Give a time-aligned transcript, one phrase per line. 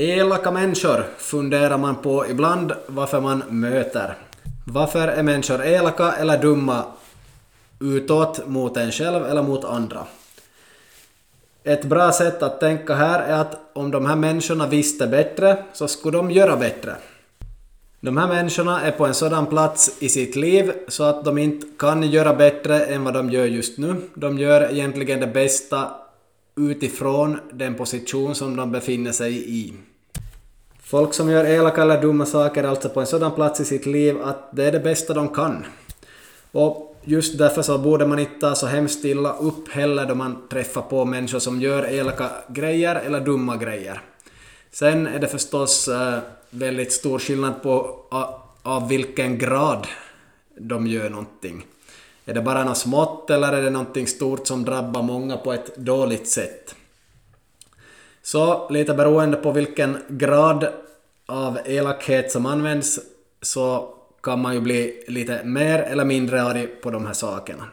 [0.00, 4.14] Elaka människor funderar man på ibland varför man möter.
[4.66, 6.84] Varför är människor elaka eller dumma
[7.80, 10.06] utåt mot en själv eller mot andra?
[11.64, 15.88] Ett bra sätt att tänka här är att om de här människorna visste bättre så
[15.88, 16.96] skulle de göra bättre.
[18.00, 21.66] De här människorna är på en sådan plats i sitt liv så att de inte
[21.78, 23.96] kan göra bättre än vad de gör just nu.
[24.14, 25.90] De gör egentligen det bästa
[26.56, 29.72] utifrån den position som de befinner sig i.
[30.88, 33.86] Folk som gör elaka eller dumma saker är alltså på en sådan plats i sitt
[33.86, 35.66] liv att det är det bästa de kan.
[36.52, 40.48] Och just därför så borde man inte ta så hemskt illa upp heller då man
[40.50, 44.00] träffar på människor som gör elaka grejer eller dumma grejer.
[44.70, 46.18] Sen är det förstås eh,
[46.50, 49.86] väldigt stor skillnad på av, av vilken grad
[50.58, 51.66] de gör någonting.
[52.24, 55.76] Är det bara något smått eller är det någonting stort som drabbar många på ett
[55.76, 56.74] dåligt sätt?
[58.28, 60.68] Så lite beroende på vilken grad
[61.26, 63.00] av elakhet som används
[63.42, 67.64] så kan man ju bli lite mer eller mindre arg på de här sakerna.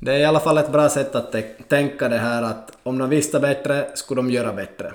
[0.00, 1.34] Det är i alla fall ett bra sätt att
[1.68, 4.92] tänka det här att om de visste bättre skulle de göra bättre.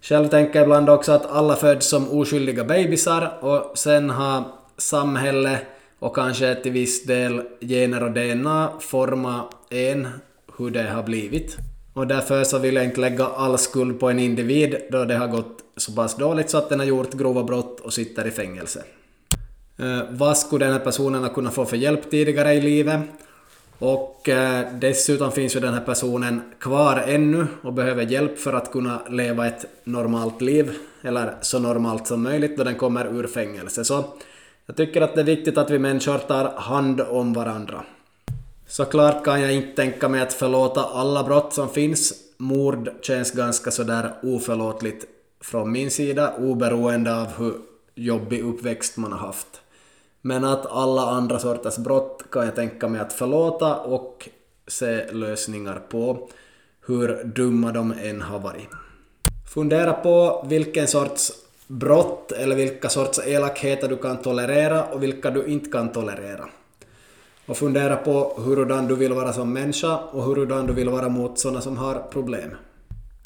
[0.00, 4.44] Själv tänker jag ibland också att alla föds som oskyldiga bebisar och sen har
[4.76, 5.58] samhälle
[5.98, 10.08] och kanske till viss del gener och DNA format en
[10.58, 11.56] hur det har blivit.
[11.94, 15.28] Och därför så vill jag inte lägga all skuld på en individ då det har
[15.28, 18.84] gått så pass dåligt så att den har gjort grova brott och sitter i fängelse.
[19.78, 23.00] Eh, vad skulle den här personen ha kunnat få för hjälp tidigare i livet?
[23.78, 28.72] Och eh, dessutom finns ju den här personen kvar ännu och behöver hjälp för att
[28.72, 33.84] kunna leva ett normalt liv, eller så normalt som möjligt då den kommer ur fängelse.
[33.84, 34.04] Så
[34.66, 37.84] jag tycker att det är viktigt att vi människor tar hand om varandra.
[38.72, 42.12] Såklart kan jag inte tänka mig att förlåta alla brott som finns.
[42.36, 45.04] Mord känns ganska sådär oförlåtligt
[45.40, 47.54] från min sida, oberoende av hur
[47.94, 49.60] jobbig uppväxt man har haft.
[50.20, 54.28] Men att alla andra sorters brott kan jag tänka mig att förlåta och
[54.66, 56.28] se lösningar på,
[56.86, 58.68] hur dumma de än har varit.
[59.54, 61.32] Fundera på vilken sorts
[61.66, 66.48] brott eller vilka sorts elakheter du kan tolerera och vilka du inte kan tolerera.
[67.46, 71.38] Och fundera på hurudan du vill vara som människa och hurudan du vill vara mot
[71.38, 72.50] sådana som har problem.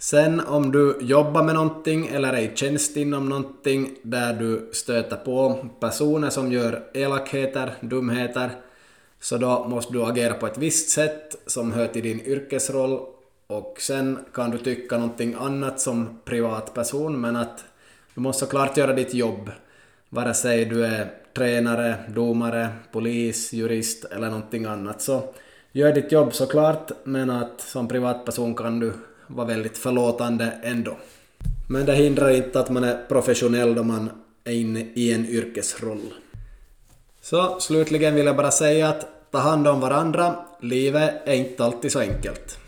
[0.00, 5.16] Sen om du jobbar med någonting eller är i tjänst inom någonting där du stöter
[5.16, 8.50] på personer som gör elakheter, dumheter,
[9.20, 13.00] så då måste du agera på ett visst sätt som hör till din yrkesroll
[13.46, 17.64] och sen kan du tycka någonting annat som privatperson men att
[18.14, 19.50] du måste såklart göra ditt jobb.
[20.08, 25.22] Vare sig du är tränare, domare, polis, jurist eller någonting annat så
[25.72, 28.92] gör ditt jobb såklart men att som privatperson kan du
[29.26, 30.96] vara väldigt förlåtande ändå.
[31.68, 34.10] Men det hindrar inte att man är professionell då man
[34.44, 36.14] är inne i en yrkesroll.
[37.20, 41.92] Så slutligen vill jag bara säga att ta hand om varandra, livet är inte alltid
[41.92, 42.58] så enkelt.